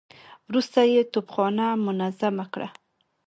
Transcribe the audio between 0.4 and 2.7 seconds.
وروسته يې توپخانه منظمه کړه.